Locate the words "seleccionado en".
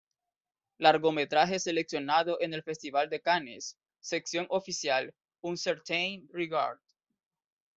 1.59-2.55